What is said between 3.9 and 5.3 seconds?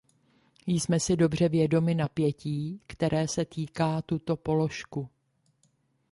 tuto položku.